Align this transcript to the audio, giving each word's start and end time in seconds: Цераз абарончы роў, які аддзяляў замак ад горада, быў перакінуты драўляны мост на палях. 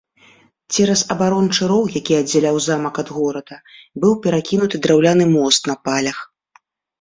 Цераз 0.75 1.01
абарончы 1.15 1.67
роў, 1.71 1.83
які 1.99 2.13
аддзяляў 2.19 2.57
замак 2.69 2.95
ад 3.03 3.09
горада, 3.17 3.55
быў 4.07 4.17
перакінуты 4.25 4.75
драўляны 4.87 5.25
мост 5.37 5.61
на 5.75 5.77
палях. 5.91 6.17